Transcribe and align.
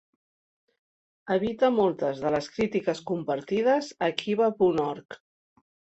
Evita 1.35 1.69
moltes 1.75 2.23
de 2.25 2.31
les 2.37 2.47
crítiques 2.55 3.03
compartides 3.11 3.93
a 4.07 4.11
Kiva 4.23 4.49
punt 4.63 4.83
org. 4.87 5.19